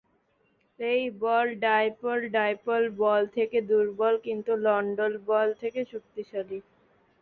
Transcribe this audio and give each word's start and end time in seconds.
এ 0.79 0.93
বল 1.21 1.47
ডাইপোল-ডাইপোল 1.61 2.83
বল 2.99 3.21
থেকে 3.35 3.57
দুর্বল, 3.69 4.13
কিন্তু 4.25 4.51
লন্ডন 4.65 5.13
বল 5.27 5.47
অপেক্ষা 5.55 5.83
শক্তিশালী। 5.91 6.59